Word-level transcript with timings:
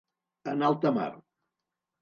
En 0.53 0.63
alta 0.69 0.95
mar. 0.97 1.11